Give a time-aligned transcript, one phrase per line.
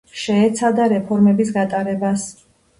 [0.19, 2.29] შეეცადა რეფორმების გატარებას.